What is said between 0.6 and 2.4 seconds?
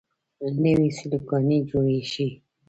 نوې سیلوګانې جوړې شي.